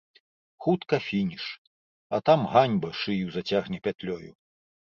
Хутка 0.65 0.99
фініш, 1.07 1.45
а 2.17 2.21
там 2.31 2.49
ганьба 2.55 2.89
шыю 3.03 3.31
зацягне 3.39 3.79
пятлёю. 3.89 4.31